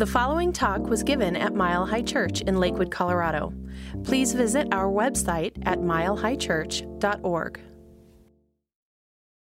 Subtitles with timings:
[0.00, 3.52] The following talk was given at Mile High Church in Lakewood, Colorado.
[4.04, 7.60] Please visit our website at milehighchurch.org.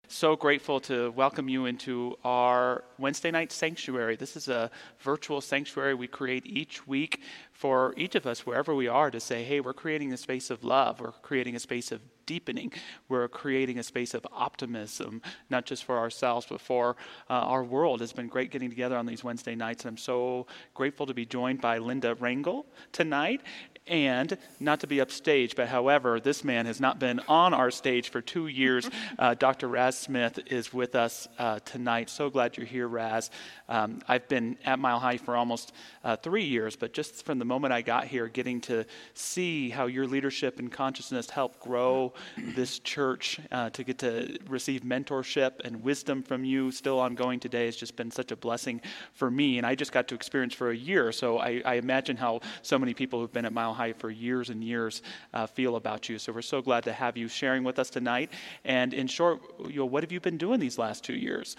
[0.09, 4.15] So grateful to welcome you into our Wednesday night sanctuary.
[4.15, 8.87] This is a virtual sanctuary we create each week for each of us, wherever we
[8.87, 12.01] are, to say, hey, we're creating a space of love, we're creating a space of
[12.25, 12.73] deepening,
[13.09, 16.97] we're creating a space of optimism, not just for ourselves, but for
[17.29, 18.01] uh, our world.
[18.01, 21.27] It's been great getting together on these Wednesday nights, and I'm so grateful to be
[21.27, 23.41] joined by Linda Rangel tonight
[23.87, 28.09] and not to be upstage, but however, this man has not been on our stage
[28.11, 28.89] for two years.
[29.19, 29.69] Uh, Dr.
[29.69, 32.11] Raz Smith is with us uh, tonight.
[32.11, 33.31] So glad you're here, Raz.
[33.69, 35.73] Um, I've been at Mile High for almost
[36.05, 39.87] uh, three years, but just from the moment I got here, getting to see how
[39.87, 45.83] your leadership and consciousness helped grow this church, uh, to get to receive mentorship and
[45.83, 48.81] wisdom from you, still ongoing today, has just been such a blessing
[49.15, 49.59] for me.
[49.59, 52.79] And I just got to experience for a year, so I, I imagine how so
[52.79, 56.19] many people who've been at Mile For years and years uh, feel about you.
[56.19, 58.31] So we're so glad to have you sharing with us tonight.
[58.65, 61.57] And in short, you know, what have you been doing these last two years?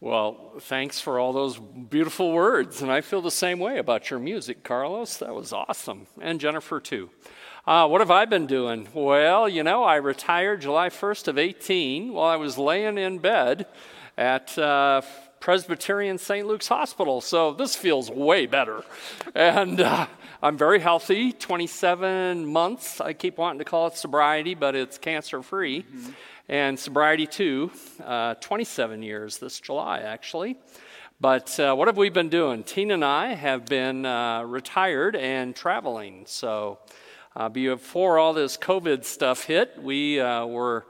[0.00, 2.82] Well, thanks for all those beautiful words.
[2.82, 5.16] And I feel the same way about your music, Carlos.
[5.18, 6.06] That was awesome.
[6.20, 7.08] And Jennifer, too.
[7.66, 8.88] Uh, what have I been doing?
[8.92, 13.66] Well, you know, I retired July 1st of 18 while I was laying in bed
[14.16, 15.00] at uh,
[15.40, 16.46] Presbyterian St.
[16.46, 17.20] Luke's Hospital.
[17.20, 18.84] So this feels way better.
[19.34, 20.06] And uh,
[20.42, 23.00] I'm very healthy, 27 months.
[23.00, 25.82] I keep wanting to call it sobriety, but it's cancer free.
[25.82, 26.10] Mm-hmm
[26.48, 27.70] and sobriety too,
[28.04, 30.56] uh, 27 years this July, actually.
[31.20, 32.62] But uh, what have we been doing?
[32.62, 36.24] Tina and I have been uh, retired and traveling.
[36.26, 36.78] So
[37.34, 40.86] uh, before all this COVID stuff hit, we uh, were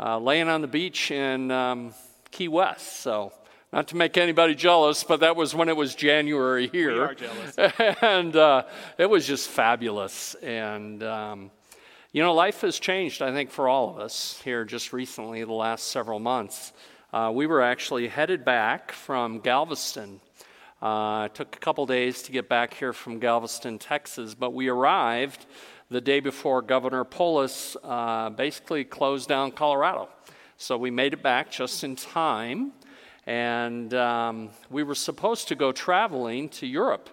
[0.00, 1.94] uh, laying on the beach in um,
[2.30, 3.00] Key West.
[3.00, 3.32] So
[3.72, 6.94] not to make anybody jealous, but that was when it was January here.
[6.94, 7.56] We are jealous.
[8.02, 8.64] and uh,
[8.98, 10.34] it was just fabulous.
[10.36, 11.50] And um,
[12.12, 15.52] you know, life has changed, I think, for all of us here just recently, the
[15.52, 16.72] last several months.
[17.12, 20.20] Uh, we were actually headed back from Galveston.
[20.80, 24.68] Uh, it took a couple days to get back here from Galveston, Texas, but we
[24.68, 25.46] arrived
[25.90, 30.08] the day before Governor Polis uh, basically closed down Colorado.
[30.56, 32.72] So we made it back just in time,
[33.26, 37.10] and um, we were supposed to go traveling to Europe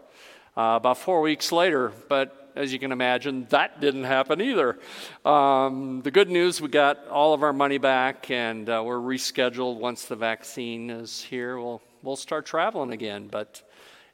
[0.55, 4.77] uh, about four weeks later, but as you can imagine, that didn't happen either.
[5.25, 9.79] Um, the good news, we got all of our money back and uh, we're rescheduled
[9.79, 11.57] once the vaccine is here.
[11.57, 13.27] We'll, we'll start traveling again.
[13.27, 13.67] But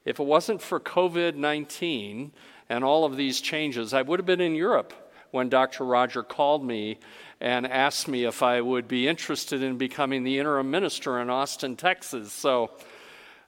[0.06, 2.32] if it wasn't for COVID 19
[2.70, 4.94] and all of these changes, I would have been in Europe
[5.32, 5.86] when Dr.
[5.86, 7.00] Roger called me
[7.40, 11.76] and asked me if I would be interested in becoming the interim minister in Austin,
[11.76, 12.34] Texas.
[12.34, 12.72] So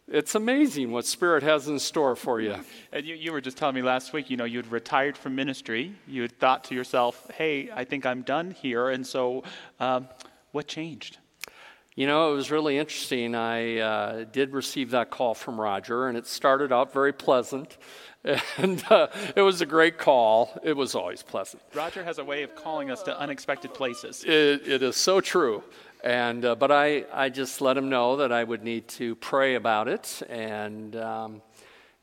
[0.07, 2.55] it's amazing what Spirit has in store for you.
[2.91, 5.93] And you, you were just telling me last week, you know, you'd retired from ministry.
[6.07, 8.89] You had thought to yourself, hey, I think I'm done here.
[8.89, 9.43] And so,
[9.79, 10.07] um,
[10.51, 11.17] what changed?
[11.95, 13.35] You know, it was really interesting.
[13.35, 17.77] I uh, did receive that call from Roger, and it started out very pleasant.
[18.57, 20.55] And uh, it was a great call.
[20.61, 21.63] It was always pleasant.
[21.73, 24.23] Roger has a way of calling us to unexpected places.
[24.23, 25.63] it, it is so true.
[26.03, 29.55] And, uh, but I, I just let him know that I would need to pray
[29.55, 31.41] about it and um,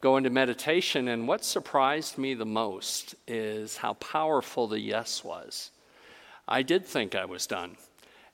[0.01, 1.07] go into meditation.
[1.07, 5.71] And what surprised me the most is how powerful the yes was.
[6.49, 7.77] I did think I was done.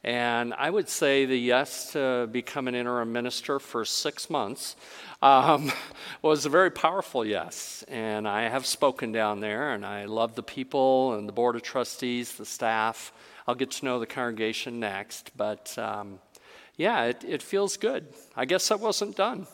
[0.05, 4.77] And I would say the yes to become an interim minister for six months
[5.23, 5.73] um,
[6.23, 7.83] was a very powerful yes.
[7.89, 11.63] And I have spoken down there, and I love the people and the board of
[11.63, 13.15] trustees, the staff.
[13.49, 15.31] I'll get to know the congregation next.
[15.39, 16.19] But um,
[16.77, 18.07] yeah, it, it feels good.
[18.37, 19.47] I guess I wasn't done.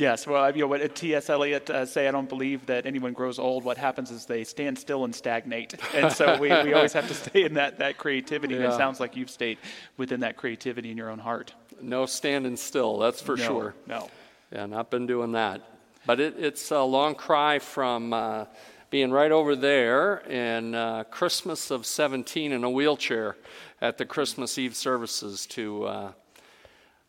[0.00, 1.28] Yes, well, you know, what T.S.
[1.28, 3.64] Eliot uh, say, I don't believe that anyone grows old.
[3.64, 5.74] What happens is they stand still and stagnate.
[5.94, 8.54] And so we, we always have to stay in that, that creativity.
[8.54, 8.62] Yeah.
[8.62, 9.58] And it sounds like you've stayed
[9.98, 11.52] within that creativity in your own heart.
[11.82, 13.74] No standing still, that's for no, sure.
[13.86, 14.08] No.
[14.50, 15.60] Yeah, not been doing that.
[16.06, 18.46] But it, it's a long cry from uh,
[18.88, 23.36] being right over there in uh, Christmas of 17 in a wheelchair
[23.82, 26.12] at the Christmas Eve services to uh,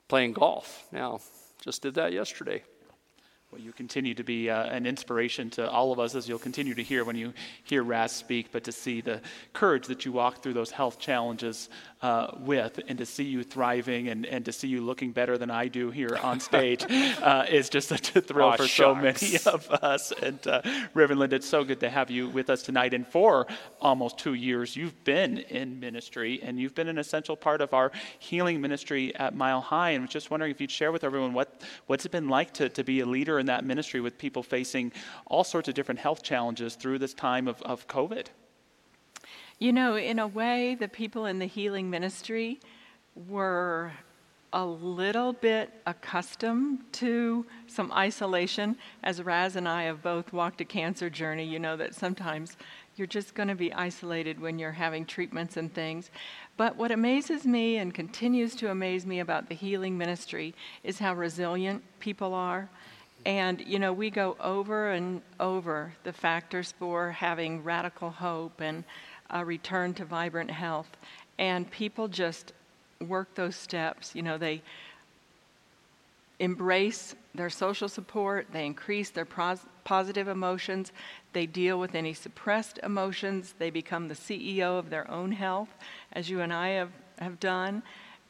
[0.10, 0.86] playing golf.
[0.92, 1.22] Now,
[1.64, 2.64] just did that yesterday.
[3.52, 6.74] Well, you continue to be uh, an inspiration to all of us as you'll continue
[6.74, 7.34] to hear when you
[7.66, 9.20] hear Raz speak, but to see the
[9.52, 11.68] courage that you walk through those health challenges
[12.02, 15.52] uh, with, and to see you thriving and, and to see you looking better than
[15.52, 18.74] I do here on stage uh, is just such a thrill for shucks.
[18.74, 20.12] so many of us.
[20.12, 20.62] And uh,
[20.94, 22.94] Reverend Linda, it's so good to have you with us tonight.
[22.94, 23.46] And for
[23.80, 27.92] almost two years, you've been in ministry and you've been an essential part of our
[28.20, 29.92] healing ministry at Mile High.
[29.92, 32.54] And I was just wondering if you'd share with everyone what, what's it been like
[32.56, 34.92] to, to be a leader in that ministry with people facing
[35.28, 38.28] all sorts of different health challenges through this time of, of COVID.
[39.62, 42.60] You know, in a way, the people in the healing ministry
[43.28, 43.92] were
[44.52, 48.76] a little bit accustomed to some isolation.
[49.04, 52.58] As Raz and I have both walked a cancer journey, you know that sometimes
[52.96, 56.10] you're just going to be isolated when you're having treatments and things.
[56.58, 61.14] But what amazes me and continues to amaze me about the healing ministry is how
[61.14, 62.68] resilient people are.
[63.28, 68.84] And, you know, we go over and over the factors for having radical hope and
[69.32, 70.90] a return to vibrant health.
[71.40, 72.54] And people just
[73.08, 74.14] work those steps.
[74.14, 74.62] You know, they
[76.40, 79.28] embrace their social support, they increase their
[79.84, 80.92] positive emotions,
[81.34, 85.70] they deal with any suppressed emotions, they become the CEO of their own health,
[86.14, 86.90] as you and I have,
[87.20, 87.84] have done.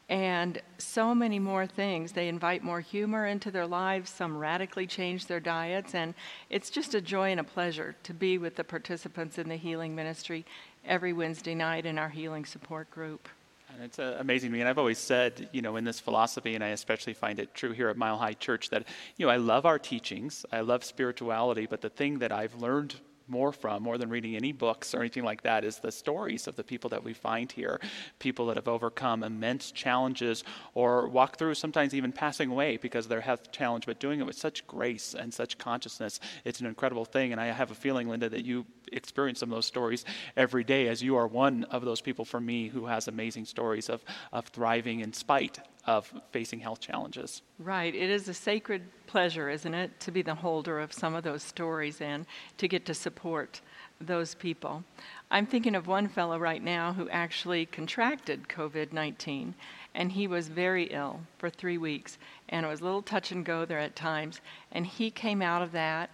[0.10, 2.12] And so many more things.
[2.12, 4.10] They invite more humor into their lives.
[4.10, 5.96] Some radically change their diets.
[5.96, 6.14] And
[6.50, 9.96] it's just a joy and a pleasure to be with the participants in the healing
[9.96, 10.46] ministry
[10.86, 13.30] every Wednesday night in our healing support group.
[13.74, 14.60] And it's uh, amazing to me.
[14.60, 17.72] And I've always said, you know, in this philosophy, and I especially find it true
[17.72, 18.86] here at Mile High Church, that,
[19.18, 22.96] you know, I love our teachings, I love spirituality, but the thing that I've learned
[23.32, 26.56] more from, more than reading any books or anything like that, is the stories of
[26.56, 27.80] the people that we find here.
[28.20, 30.44] People that have overcome immense challenges
[30.74, 34.26] or walk through sometimes even passing away because of their health challenge, but doing it
[34.26, 36.20] with such grace and such consciousness.
[36.44, 37.32] It's an incredible thing.
[37.32, 40.06] And I have a feeling, Linda, that you experience some of those stories
[40.36, 43.90] every day as you are one of those people for me who has amazing stories
[43.90, 44.04] of,
[44.34, 47.42] of thriving in spite of facing health challenges.
[47.58, 47.94] Right.
[47.94, 51.44] It is a sacred pleasure, isn't it, to be the holder of some of those
[51.44, 52.26] stories and
[52.58, 53.62] to get to support
[54.00, 54.84] those people.
[55.30, 59.56] I'm thinking of one fellow right now who actually contracted COVID 19,
[59.94, 62.18] and he was very ill for three weeks,
[62.50, 64.42] and it was a little touch and go there at times.
[64.72, 66.10] And he came out of that,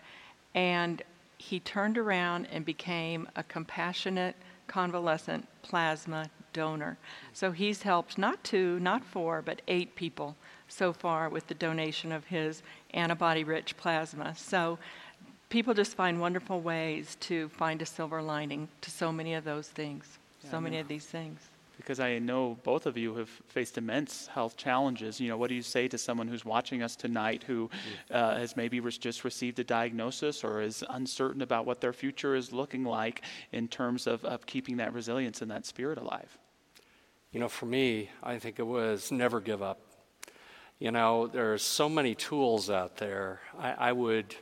[0.53, 1.01] and
[1.37, 4.35] he turned around and became a compassionate,
[4.67, 6.97] convalescent plasma donor.
[7.33, 10.35] So he's helped not two, not four, but eight people
[10.67, 12.63] so far with the donation of his
[12.93, 14.35] antibody rich plasma.
[14.35, 14.77] So
[15.49, 19.67] people just find wonderful ways to find a silver lining to so many of those
[19.67, 21.39] things, yeah, so many of these things.
[21.77, 25.21] Because I know both of you have faced immense health challenges.
[25.21, 27.69] You know, what do you say to someone who's watching us tonight who
[28.09, 32.51] uh, has maybe just received a diagnosis or is uncertain about what their future is
[32.51, 33.21] looking like
[33.51, 36.35] in terms of, of keeping that resilience and that spirit alive?
[37.31, 39.79] You know, for me, I think it was never give up.
[40.79, 43.41] You know, there are so many tools out there.
[43.59, 44.35] I, I would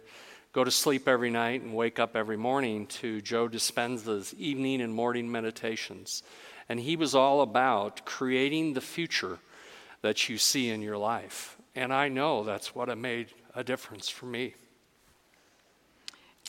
[0.53, 4.93] go to sleep every night and wake up every morning to Joe Dispenza's evening and
[4.93, 6.23] morning meditations.
[6.69, 9.39] And he was all about creating the future
[10.01, 11.57] that you see in your life.
[11.75, 14.53] And I know that's what made a difference for me.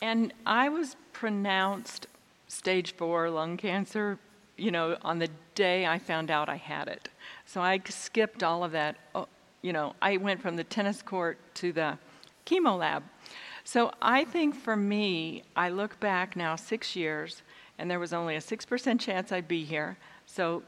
[0.01, 2.07] And I was pronounced
[2.47, 4.19] stage four lung cancer
[4.57, 7.09] you know, on the day I found out I had it.
[7.45, 8.97] So I skipped all of that.
[9.15, 9.27] Oh,
[9.61, 11.97] you know, I went from the tennis court to the
[12.45, 13.03] chemo lab.
[13.63, 17.41] So I think for me, I look back now six years,
[17.77, 19.97] and there was only a 6% chance I'd be here.
[20.25, 20.63] So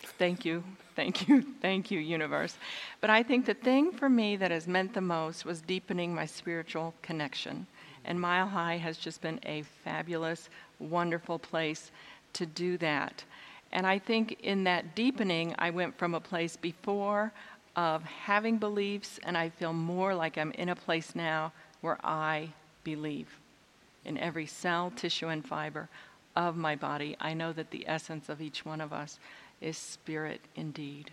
[0.00, 0.62] thank you,
[0.94, 2.58] thank you, thank you, universe.
[3.00, 6.26] But I think the thing for me that has meant the most was deepening my
[6.26, 7.66] spiritual connection.
[8.04, 11.90] And Mile High has just been a fabulous, wonderful place
[12.34, 13.24] to do that.
[13.72, 17.32] And I think in that deepening, I went from a place before
[17.76, 22.50] of having beliefs, and I feel more like I'm in a place now where I
[22.84, 23.28] believe
[24.04, 25.88] in every cell, tissue, and fiber
[26.36, 27.16] of my body.
[27.20, 29.18] I know that the essence of each one of us
[29.60, 31.10] is spirit indeed.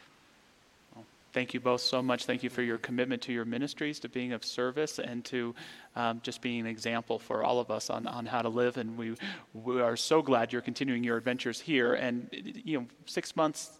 [1.34, 2.26] Thank you both so much.
[2.26, 5.56] Thank you for your commitment to your ministries, to being of service, and to
[5.96, 8.78] um, just being an example for all of us on, on how to live.
[8.78, 9.16] And we,
[9.54, 11.94] we are so glad you're continuing your adventures here.
[11.94, 12.30] And,
[12.66, 13.80] you know, six months,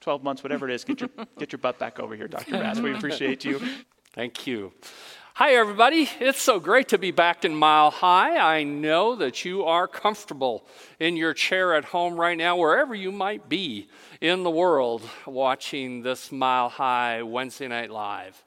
[0.00, 2.60] 12 months, whatever it is, get your, get your butt back over here, Dr.
[2.60, 2.80] Raz.
[2.80, 3.60] We appreciate you.
[4.12, 4.72] Thank you.
[5.38, 6.08] Hi, everybody.
[6.18, 8.38] It's so great to be back in Mile High.
[8.38, 10.64] I know that you are comfortable
[10.98, 13.90] in your chair at home right now, wherever you might be
[14.22, 18.42] in the world, watching this Mile High Wednesday Night Live.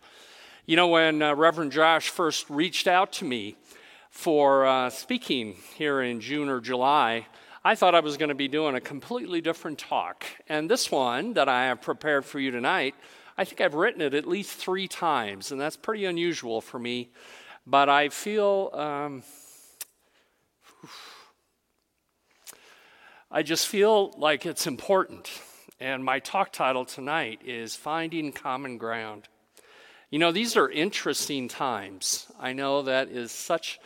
[0.65, 3.55] You know, when uh, Reverend Josh first reached out to me
[4.09, 7.27] for uh, speaking here in June or July,
[7.63, 10.25] I thought I was going to be doing a completely different talk.
[10.47, 12.95] And this one that I have prepared for you tonight,
[13.39, 17.07] I think I've written it at least three times, and that's pretty unusual for me.
[17.65, 18.69] But I feel.
[18.73, 19.23] Um,
[23.31, 25.31] I just feel like it's important.
[25.79, 29.29] And my talk title tonight is Finding Common Ground.
[30.09, 32.27] You know, these are interesting times.
[32.37, 33.79] I know that is such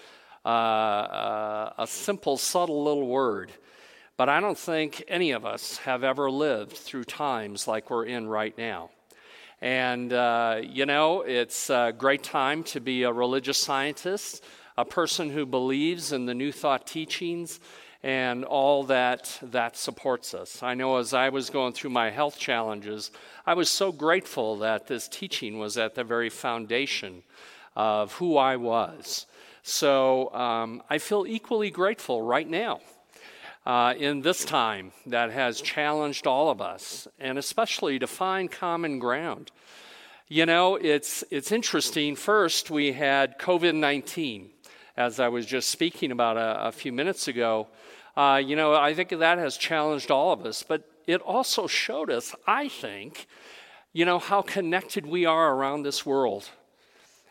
[0.43, 3.51] uh, uh, a simple, subtle little word,
[4.17, 8.25] but I don't think any of us have ever lived through times like we're in
[8.27, 8.89] right now.
[9.63, 14.43] And, uh, you know, it's a great time to be a religious scientist,
[14.77, 17.61] a person who believes in the New Thought teachings
[18.03, 20.61] and all that that supports us.
[20.61, 23.11] I know as I was going through my health challenges,
[23.45, 27.23] I was so grateful that this teaching was at the very foundation
[27.73, 29.27] of who I was.
[29.61, 32.81] So um, I feel equally grateful right now
[33.65, 38.99] uh, in this time that has challenged all of us, and especially to find common
[38.99, 39.51] ground.
[40.27, 42.15] You know, it's, it's interesting.
[42.15, 44.49] First, we had COVID 19,
[44.97, 47.67] as I was just speaking about a, a few minutes ago.
[48.15, 52.09] Uh, you know, I think that has challenged all of us, but it also showed
[52.09, 53.27] us, I think,
[53.91, 56.49] you know, how connected we are around this world.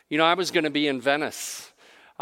[0.09, 1.72] You know, I was going to be in Venice.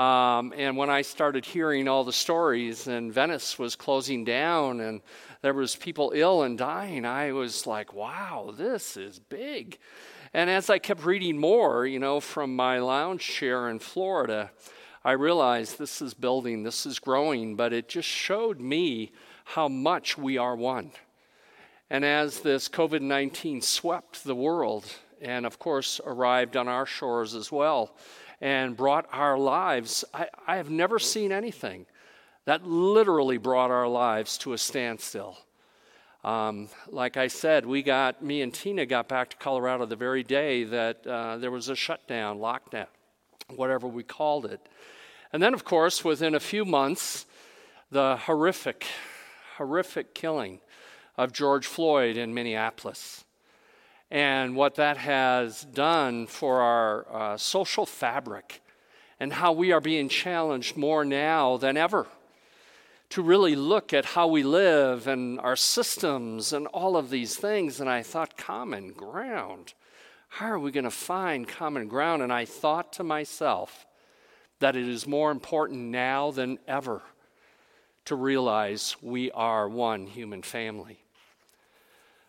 [0.00, 5.02] Um, and when I started hearing all the stories and Venice was closing down and
[5.42, 9.78] there was people ill and dying, I was like, wow, this is big.
[10.32, 14.50] And as I kept reading more, you know, from my lounge chair in Florida,
[15.04, 19.12] I realized this is building, this is growing, but it just showed me
[19.44, 20.92] how much we are one.
[21.90, 24.86] And as this COVID 19 swept the world,
[25.20, 27.94] and of course arrived on our shores as well,
[28.40, 31.86] and brought our lives, I, I have never seen anything
[32.46, 35.38] that literally brought our lives to a standstill.
[36.24, 40.22] Um, like I said, we got, me and Tina got back to Colorado the very
[40.22, 42.88] day that uh, there was a shutdown, lockdown,
[43.48, 44.60] whatever we called it.
[45.32, 47.26] And then, of course, within a few months,
[47.90, 48.86] the horrific,
[49.56, 50.60] horrific killing
[51.16, 53.24] of George Floyd in Minneapolis.
[54.10, 58.60] And what that has done for our uh, social fabric,
[59.20, 62.06] and how we are being challenged more now than ever
[63.10, 67.80] to really look at how we live and our systems and all of these things.
[67.80, 69.74] And I thought, common ground.
[70.28, 72.22] How are we going to find common ground?
[72.22, 73.86] And I thought to myself,
[74.60, 77.02] that it is more important now than ever
[78.04, 80.98] to realize we are one human family.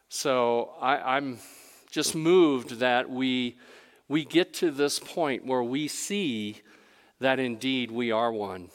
[0.10, 1.40] So I, am
[1.92, 3.58] just moved that we,
[4.08, 6.62] we get to this point where we see
[7.20, 8.70] that indeed we are one.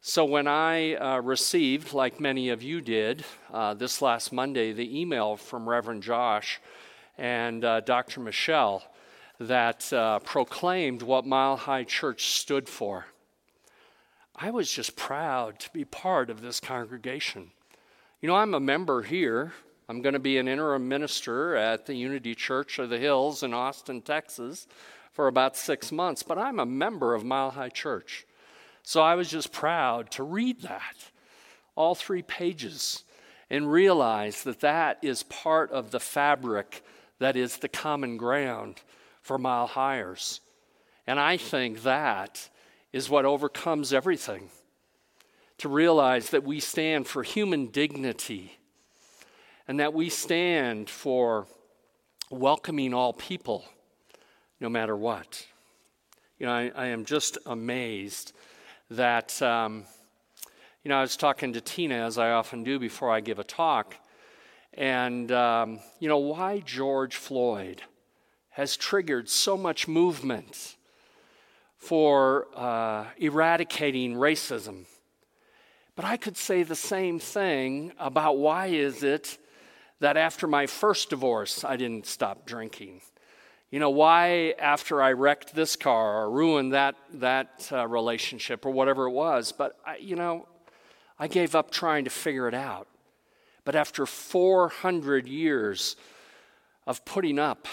[0.00, 4.98] So when I uh, received, like many of you did, uh, this last Monday, the
[4.98, 6.58] email from Reverend Josh
[7.18, 8.20] and uh, Dr.
[8.20, 8.82] Michelle,
[9.38, 13.06] that uh, proclaimed what Mile High Church stood for.
[14.34, 17.50] I was just proud to be part of this congregation.
[18.22, 19.52] You know, I'm a member here.
[19.90, 23.54] I'm going to be an interim minister at the Unity Church of the Hills in
[23.54, 24.66] Austin, Texas
[25.12, 28.26] for about six months, but I'm a member of Mile High Church.
[28.82, 31.10] So I was just proud to read that,
[31.74, 33.04] all three pages,
[33.48, 36.84] and realize that that is part of the fabric
[37.18, 38.82] that is the common ground
[39.22, 40.40] for mile highers.
[41.06, 42.50] And I think that
[42.92, 44.50] is what overcomes everything.
[45.58, 48.57] To realize that we stand for human dignity
[49.68, 51.46] and that we stand for
[52.30, 53.64] welcoming all people,
[54.58, 55.46] no matter what.
[56.38, 58.32] You know, I, I am just amazed
[58.90, 59.84] that, um,
[60.82, 63.44] you know, I was talking to Tina, as I often do before I give a
[63.44, 63.94] talk,
[64.74, 67.82] and, um, you know, why George Floyd?
[68.58, 70.74] has triggered so much movement
[71.76, 74.84] for uh, eradicating racism.
[75.94, 79.38] But I could say the same thing about why is it
[80.00, 83.00] that after my first divorce, I didn't stop drinking.
[83.70, 88.70] You know, why after I wrecked this car or ruined that, that uh, relationship or
[88.70, 90.46] whatever it was, but, I, you know,
[91.18, 92.88] I gave up trying to figure it out.
[93.64, 95.96] But after 400 years
[96.86, 97.68] of putting up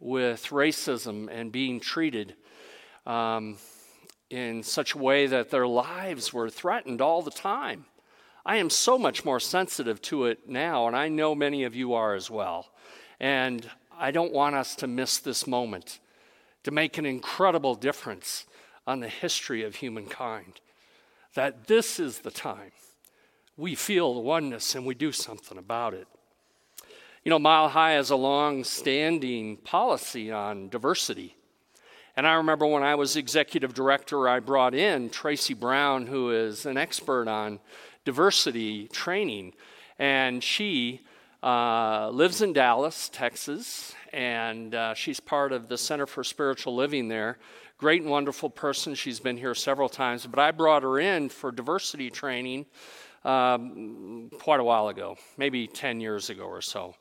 [0.00, 2.34] with racism and being treated
[3.06, 3.56] um,
[4.28, 7.86] in such a way that their lives were threatened all the time.
[8.44, 11.92] I am so much more sensitive to it now, and I know many of you
[11.94, 12.70] are as well.
[13.18, 13.68] And
[13.98, 16.00] I don't want us to miss this moment
[16.62, 18.46] to make an incredible difference
[18.86, 20.60] on the history of humankind.
[21.34, 22.72] That this is the time
[23.56, 26.08] we feel the oneness and we do something about it.
[27.24, 31.36] You know, Mile High has a long standing policy on diversity.
[32.16, 36.64] And I remember when I was executive director, I brought in Tracy Brown, who is
[36.64, 37.60] an expert on
[38.04, 39.54] diversity training.
[39.98, 41.02] And she
[41.42, 47.08] uh, lives in Dallas, Texas, and uh, she's part of the Center for Spiritual Living
[47.08, 47.38] there.
[47.78, 48.94] Great and wonderful person.
[48.94, 52.66] She's been here several times, but I brought her in for diversity training
[53.24, 56.94] um, quite a while ago, maybe 10 years ago or so.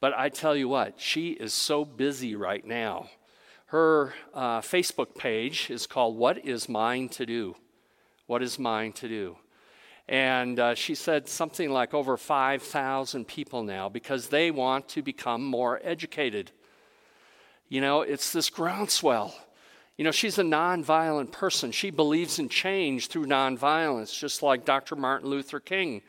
[0.00, 3.08] But I tell you what, she is so busy right now
[3.66, 7.56] her uh, Facebook page is called What Is Mine to Do?
[8.26, 9.36] What is Mine to Do?
[10.08, 15.44] And uh, she said something like over 5,000 people now because they want to become
[15.44, 16.52] more educated.
[17.68, 19.34] You know, it's this groundswell.
[19.96, 21.72] You know, she's a nonviolent person.
[21.72, 24.94] She believes in change through nonviolence, just like Dr.
[24.94, 26.02] Martin Luther King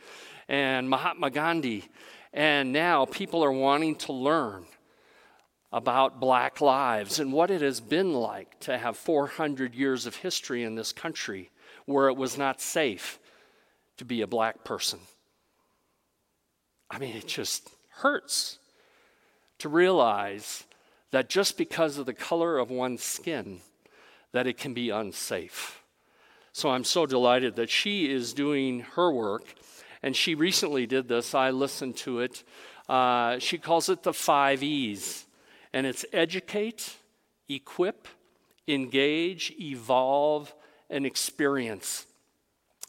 [0.48, 1.86] and Mahatma Gandhi.
[2.34, 4.66] And now people are wanting to learn
[5.72, 10.63] about black lives and what it has been like to have 400 years of history
[10.63, 11.50] in this country
[11.86, 13.20] where it was not safe
[13.98, 15.00] to be a black person.
[16.89, 18.60] I mean, it just hurts
[19.60, 20.63] to realize
[21.12, 23.60] that just because of the color of one's skin
[24.32, 25.82] that it can be unsafe.
[26.51, 29.44] So I'm so delighted that she is doing her work
[30.01, 31.36] and she recently did this.
[31.36, 32.44] I listened to it.
[32.89, 35.25] Uh, she calls it the five E's
[35.72, 36.96] and it's educate,
[37.48, 38.08] equip,
[38.68, 40.51] engage, evolve,
[40.89, 42.07] and experience.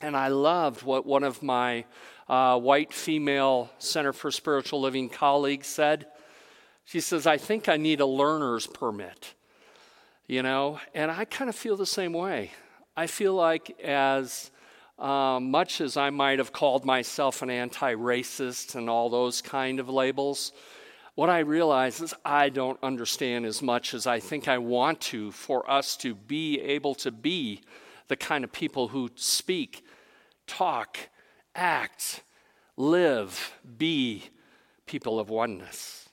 [0.00, 1.85] And I loved what one of my
[2.28, 6.07] uh, white female Center for Spiritual Living colleagues said.
[6.85, 9.35] She says, I think I need a learner's permit.
[10.26, 12.52] You know, and I kind of feel the same way.
[12.97, 14.50] I feel like, as
[14.99, 19.81] uh, much as I might have called myself an anti racist and all those kind
[19.81, 20.52] of labels,
[21.14, 25.33] what I realize is I don't understand as much as I think I want to
[25.33, 27.62] for us to be able to be
[28.09, 29.85] the kind of people who speak,
[30.49, 30.99] talk,
[31.55, 32.23] act,
[32.76, 34.25] live, be
[34.87, 36.09] people of oneness.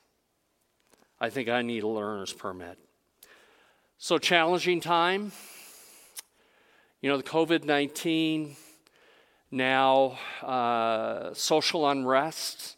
[1.20, 2.77] I think I need a learner's permit.
[3.98, 5.32] So, challenging time.
[7.01, 8.56] You know, the COVID 19,
[9.51, 12.75] now uh, social unrest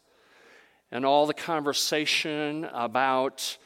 [0.92, 3.58] and all the conversation about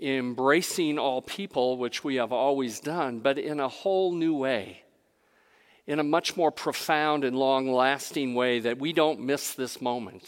[0.00, 4.82] embracing all people, which we have always done, but in a whole new way,
[5.88, 10.22] in a much more profound and long lasting way that we don't miss this moment.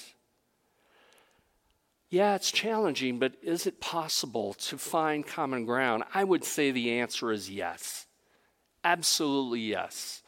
[2.08, 6.02] Yeah, it's challenging, but is it possible to find common ground?
[6.14, 8.06] I would say the answer is yes.
[8.82, 10.22] Absolutely yes.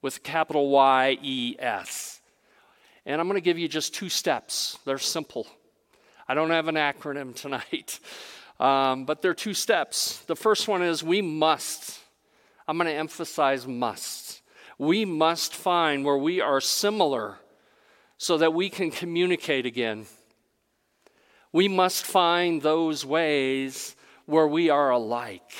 [0.00, 2.22] With capital Y E S.
[3.04, 4.78] And I'm going to give you just two steps.
[4.86, 5.46] They're simple.
[6.26, 8.00] I don't have an acronym tonight,
[8.58, 10.20] um, but they're two steps.
[10.20, 11.98] The first one is we must.
[12.66, 14.39] I'm going to emphasize must.
[14.80, 17.36] We must find where we are similar
[18.16, 20.06] so that we can communicate again.
[21.52, 25.52] We must find those ways where we are alike.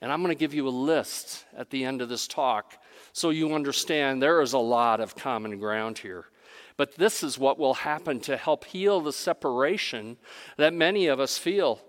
[0.00, 2.78] And I'm going to give you a list at the end of this talk
[3.12, 6.24] so you understand there is a lot of common ground here.
[6.78, 10.16] But this is what will happen to help heal the separation
[10.56, 11.82] that many of us feel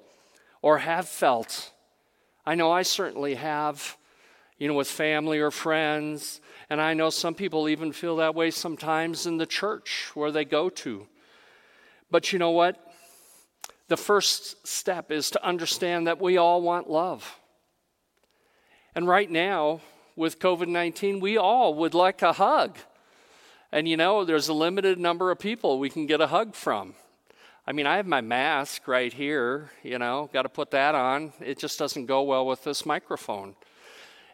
[0.62, 1.72] or have felt.
[2.46, 3.96] I know I certainly have,
[4.64, 6.40] you know, with family or friends.
[6.70, 10.46] And I know some people even feel that way sometimes in the church where they
[10.46, 11.06] go to.
[12.10, 12.78] But you know what?
[13.90, 17.42] The first step is to understand that we all want love.
[18.96, 19.82] And right now,
[20.16, 22.78] with COVID 19, we all would like a hug.
[23.70, 26.96] And you know, there's a limited number of people we can get a hug from.
[27.68, 31.34] I mean, I have my mask right here, you know, got to put that on.
[31.42, 33.58] It just doesn't go well with this microphone.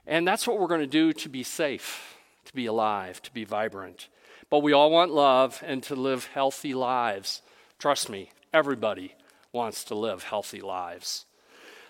[0.10, 3.45] And that's what we're going to do to be safe, to be alive, to be
[3.45, 4.10] vibrant.
[4.50, 7.41] But we all want love and to live healthy lives.
[7.78, 9.15] Trust me, everybody
[9.54, 11.26] wants to live healthy lives.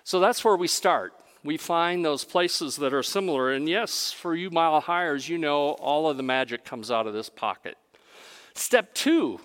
[0.04, 3.52] So that's where we start we find those places that are similar.
[3.52, 7.14] And yes, for you mile highers, you know all of the magic comes out of
[7.14, 7.78] this pocket.
[8.54, 9.40] Step two,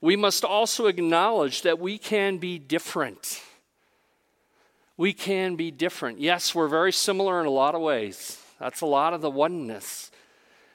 [0.00, 3.42] we must also acknowledge that we can be different.
[5.00, 6.20] We can be different.
[6.20, 8.38] Yes, we're very similar in a lot of ways.
[8.58, 10.10] That's a lot of the oneness.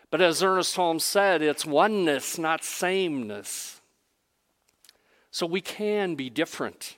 [0.10, 3.80] But as Ernest Holmes said, it's oneness, not sameness.
[5.30, 6.98] So we can be different.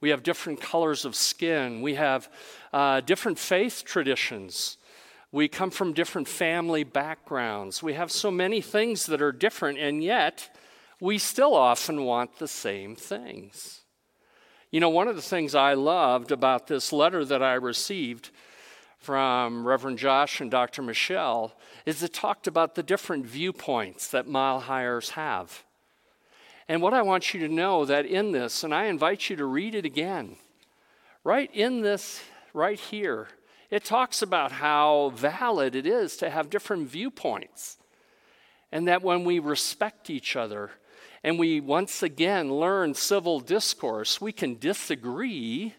[0.00, 1.80] We have different colors of skin.
[1.80, 2.28] We have
[2.72, 4.78] uh, different faith traditions.
[5.30, 7.84] We come from different family backgrounds.
[7.84, 10.52] We have so many things that are different, and yet
[11.00, 13.82] we still often want the same things.
[14.76, 18.28] You know, one of the things I loved about this letter that I received
[18.98, 20.82] from Reverend Josh and Dr.
[20.82, 21.54] Michelle
[21.86, 25.64] is it talked about the different viewpoints that mile highers have.
[26.68, 29.46] And what I want you to know that in this, and I invite you to
[29.46, 30.36] read it again,
[31.24, 32.20] right in this,
[32.52, 33.28] right here,
[33.70, 37.78] it talks about how valid it is to have different viewpoints.
[38.70, 40.72] And that when we respect each other
[41.26, 45.74] and we once again learn civil discourse, we can disagree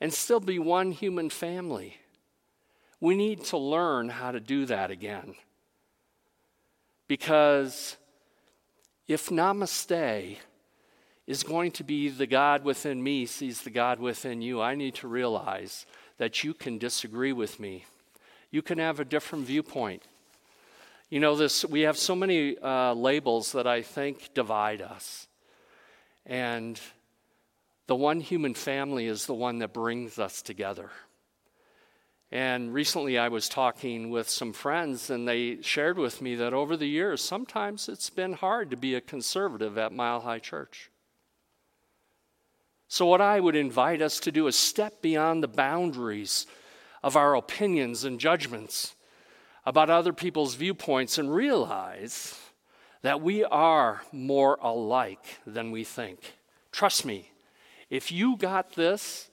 [0.00, 1.96] and still be one human family.
[3.00, 5.34] We need to learn how to do that again.
[7.08, 7.96] Because
[9.08, 10.36] if namaste
[11.26, 14.94] is going to be the God within me sees the God within you, I need
[14.96, 15.86] to realize
[16.18, 17.84] that you can disagree with me.
[18.52, 20.04] You can have a different viewpoint.
[21.14, 25.28] You know, this, we have so many uh, labels that I think divide us.
[26.26, 26.80] And
[27.86, 30.90] the one human family is the one that brings us together.
[32.32, 36.76] And recently I was talking with some friends, and they shared with me that over
[36.76, 40.90] the years, sometimes it's been hard to be a conservative at Mile High Church.
[42.88, 46.48] So, what I would invite us to do is step beyond the boundaries
[47.04, 48.96] of our opinions and judgments
[49.66, 52.38] about other people's viewpoints and realize
[53.02, 56.34] that we are more alike than we think.
[56.72, 57.30] Trust me,
[57.90, 59.30] if you got this,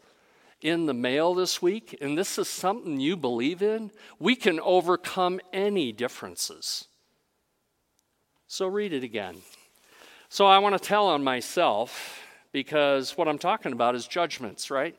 [0.61, 5.41] in the mail this week, and this is something you believe in, we can overcome
[5.51, 6.87] any differences.
[8.47, 9.37] So read it again.
[10.29, 14.95] So I want to tell on myself because what I'm talking about is judgments, right?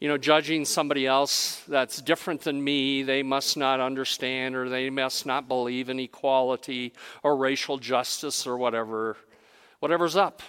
[0.00, 4.90] You know, judging somebody else that's different than me, they must not understand or they
[4.90, 9.16] must not believe in equality or racial justice or whatever,
[9.78, 10.42] whatever's up.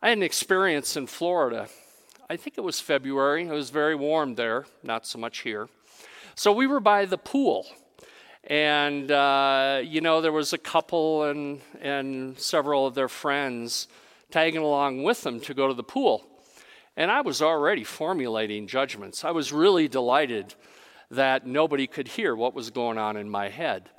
[0.00, 1.68] I had an experience in Florida
[2.28, 3.46] I think it was February.
[3.46, 5.68] It was very warm there, not so much here.
[6.34, 7.66] So we were by the pool.
[8.42, 13.86] And, uh, you know, there was a couple and, and several of their friends
[14.32, 16.26] tagging along with them to go to the pool.
[16.96, 19.24] And I was already formulating judgments.
[19.24, 20.54] I was really delighted
[21.10, 23.90] that nobody could hear what was going on in my head.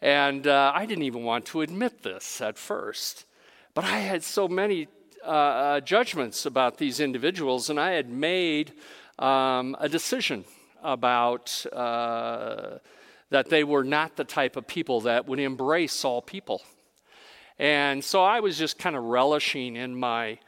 [0.00, 3.26] And uh, I didn't even want to admit this at first.
[3.74, 4.88] But I had so many
[5.24, 8.72] uh, uh, judgments about these individuals, and I had made
[9.18, 10.44] um, a decision
[10.82, 12.78] about uh,
[13.28, 16.62] that they were not the type of people that would embrace all people.
[17.58, 20.38] And so I was just kind of relishing in my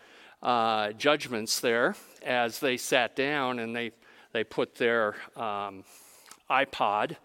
[0.43, 3.93] uh, judgments there as they sat down and they,
[4.33, 5.85] they put their um,
[6.51, 7.17] iPod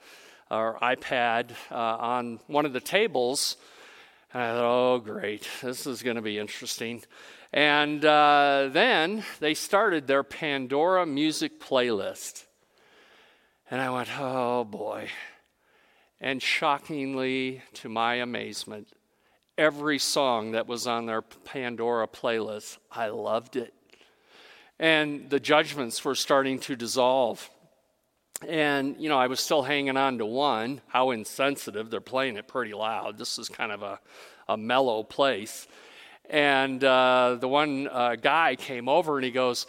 [0.49, 3.57] or iPad uh, on one of the tables.
[4.33, 7.03] And I thought, oh, great, this is going to be interesting.
[7.53, 12.45] And uh, then they started their Pandora music playlist.
[13.69, 15.09] And I went, oh boy.
[16.19, 18.87] And shockingly, to my amazement,
[19.57, 23.73] every song that was on their Pandora playlist, I loved it.
[24.79, 27.49] And the judgments were starting to dissolve.
[28.47, 30.81] And, you know, I was still hanging on to one.
[30.87, 31.89] How insensitive.
[31.89, 33.17] They're playing it pretty loud.
[33.17, 33.99] This is kind of a,
[34.47, 35.67] a mellow place.
[36.29, 39.65] And uh, the one uh, guy came over and he goes,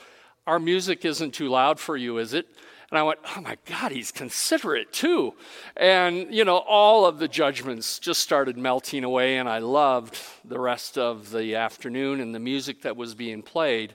[0.46, 2.46] Our music isn't too loud for you, is it?
[2.90, 5.35] And I went, Oh my God, he's considerate too.
[5.77, 10.59] And, you know, all of the judgments just started melting away, and I loved the
[10.59, 13.94] rest of the afternoon and the music that was being played.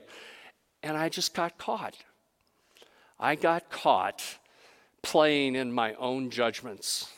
[0.82, 1.96] And I just got caught.
[3.18, 4.22] I got caught
[5.02, 7.10] playing in my own judgments,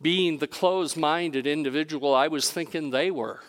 [0.00, 3.40] being the closed minded individual I was thinking they were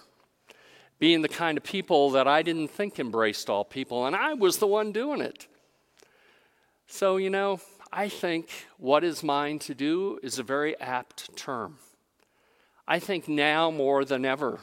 [1.00, 4.58] being the kind of people that I didn't think embraced all people, and I was
[4.58, 5.48] the one doing it.
[6.88, 7.60] So, you know,
[7.92, 11.78] I think what is mine to do is a very apt term.
[12.88, 14.60] I think now more than ever,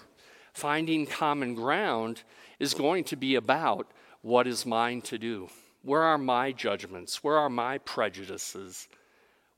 [0.52, 2.22] finding common ground
[2.60, 3.90] is going to be about
[4.22, 5.48] what is mine to do.
[5.82, 7.24] Where are my judgments?
[7.24, 8.86] Where are my prejudices?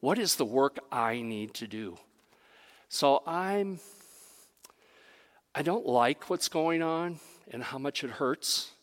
[0.00, 1.98] What is the work I need to do?
[2.88, 3.81] So I'm
[5.55, 8.73] I don't like what's going on and how much it hurts.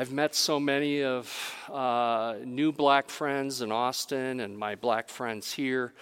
[0.00, 1.30] I've met so many of
[1.70, 5.92] uh, new black friends in Austin and my black friends here,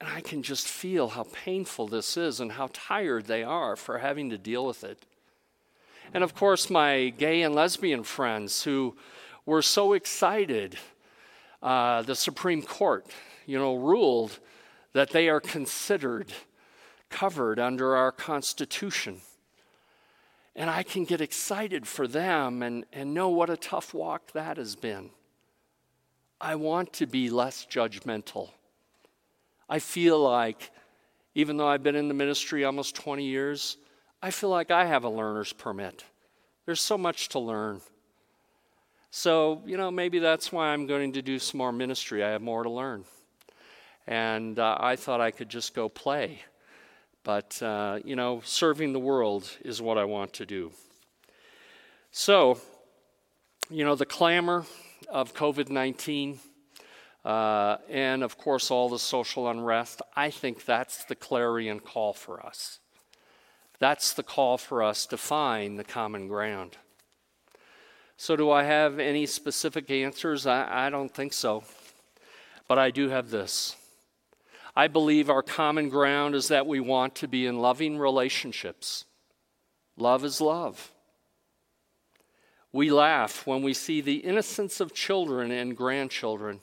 [0.00, 3.98] and I can just feel how painful this is and how tired they are for
[3.98, 5.04] having to deal with it.
[6.14, 8.94] And of course, my gay and lesbian friends who
[9.44, 10.78] were so excited
[11.60, 13.06] uh, the Supreme Court,
[13.44, 14.38] you know, ruled
[14.92, 16.32] that they are considered
[17.08, 19.20] covered under our Constitution.
[20.54, 24.58] And I can get excited for them and, and know what a tough walk that
[24.58, 25.10] has been.
[26.40, 28.50] I want to be less judgmental.
[29.68, 30.70] I feel like,
[31.34, 33.78] even though I've been in the ministry almost 20 years,
[34.20, 36.04] I feel like I have a learner's permit.
[36.66, 37.80] There's so much to learn.
[39.10, 42.22] So, you know, maybe that's why I'm going to do some more ministry.
[42.22, 43.04] I have more to learn.
[44.06, 46.40] And uh, I thought I could just go play.
[47.24, 50.72] But, uh, you know, serving the world is what I want to do.
[52.10, 52.58] So,
[53.70, 54.64] you know, the clamor
[55.08, 56.40] of COVID 19,
[57.24, 62.44] uh, and of course, all the social unrest, I think that's the clarion call for
[62.44, 62.80] us.
[63.78, 66.76] That's the call for us to find the common ground.
[68.16, 70.46] So, do I have any specific answers?
[70.46, 71.64] I, I don't think so.
[72.68, 73.76] But I do have this
[74.74, 79.04] I believe our common ground is that we want to be in loving relationships.
[79.96, 80.92] Love is love.
[82.72, 86.60] We laugh when we see the innocence of children and grandchildren.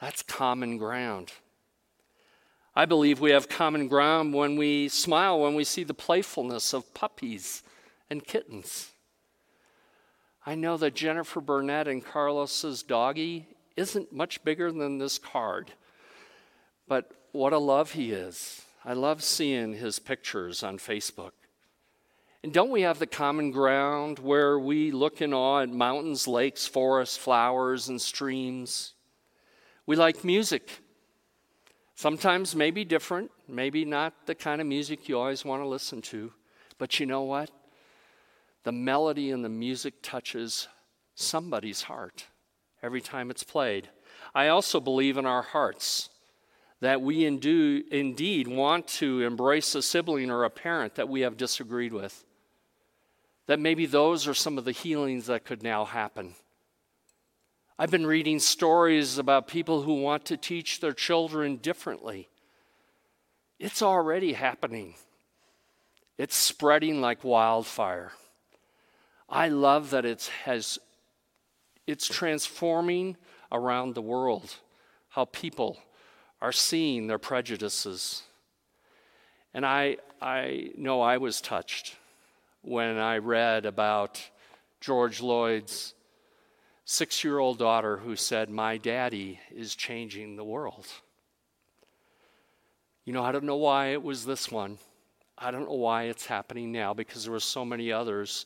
[0.00, 1.32] That's common ground.
[2.74, 6.94] I believe we have common ground when we smile when we see the playfulness of
[6.94, 7.62] puppies
[8.10, 8.90] and kittens.
[10.44, 15.72] I know that Jennifer Burnett and Carlos's doggie isn't much bigger than this card.
[16.88, 18.62] But what a love he is.
[18.84, 21.32] I love seeing his pictures on Facebook.
[22.42, 26.66] And don't we have the common ground where we look in awe at mountains, lakes,
[26.66, 28.94] forests, flowers, and streams?
[29.86, 30.80] We like music.
[31.94, 36.32] Sometimes maybe different, maybe not the kind of music you always want to listen to.
[36.78, 37.50] But you know what?
[38.62, 40.68] The melody and the music touches
[41.16, 42.26] somebody's heart
[42.82, 43.88] every time it's played.
[44.34, 46.10] I also believe in our hearts
[46.80, 51.92] that we indeed want to embrace a sibling or a parent that we have disagreed
[51.92, 52.24] with.
[53.46, 56.34] That maybe those are some of the healings that could now happen.
[57.78, 62.28] I've been reading stories about people who want to teach their children differently.
[63.58, 64.94] It's already happening,
[66.16, 68.12] it's spreading like wildfire.
[69.28, 70.78] I love that it has,
[71.86, 73.16] it's transforming
[73.52, 74.54] around the world
[75.08, 75.78] how people
[76.40, 78.22] are seeing their prejudices.
[79.54, 81.96] And I, I know I was touched
[82.62, 84.22] when I read about
[84.80, 85.94] George Floyd's
[86.84, 90.86] six year old daughter who said, My daddy is changing the world.
[93.04, 94.78] You know, I don't know why it was this one.
[95.36, 98.44] I don't know why it's happening now because there were so many others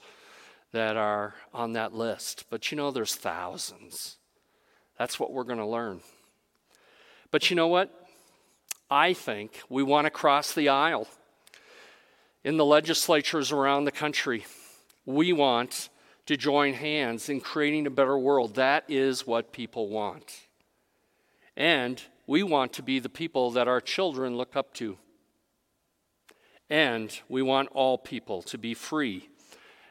[0.72, 2.44] that are on that list.
[2.50, 4.18] But you know, there's thousands.
[4.98, 6.00] That's what we're going to learn.
[7.32, 7.90] But you know what?
[8.90, 11.08] I think we want to cross the aisle.
[12.44, 14.44] In the legislatures around the country,
[15.06, 15.88] we want
[16.26, 18.54] to join hands in creating a better world.
[18.56, 20.42] That is what people want.
[21.56, 24.98] And we want to be the people that our children look up to.
[26.68, 29.28] And we want all people to be free,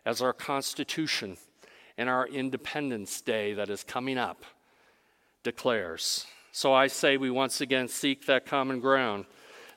[0.05, 1.37] as our Constitution
[1.97, 4.45] and our Independence Day that is coming up
[5.43, 6.25] declares.
[6.51, 9.25] So I say we once again seek that common ground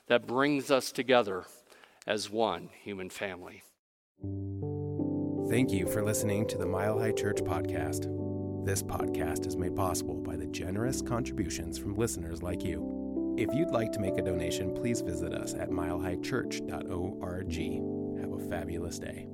[0.07, 1.45] that brings us together
[2.05, 3.63] as one human family.
[5.49, 8.11] Thank you for listening to the Mile High Church podcast.
[8.65, 13.35] This podcast is made possible by the generous contributions from listeners like you.
[13.37, 18.21] If you'd like to make a donation, please visit us at milehighchurch.org.
[18.21, 19.27] Have a fabulous day.